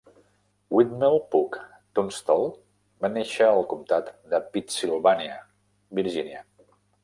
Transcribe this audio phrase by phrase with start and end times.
[0.77, 1.59] Whitmell Pugh
[1.99, 2.49] Tunstall
[3.05, 5.39] va néixer al comtat de Pittsylvania,
[6.01, 6.43] Virginia.